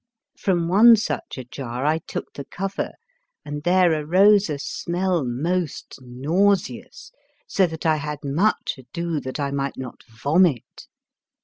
[0.35, 2.93] From one such a jar I took the cover,
[3.45, 7.11] and there arose a smell most nauseous,
[7.45, 10.87] so that I had much ado that I might not vomit.